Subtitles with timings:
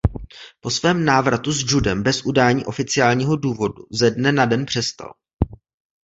[0.61, 5.13] Po svém návratu s judem bez udání oficiálního důvodu ze dne na den přestal.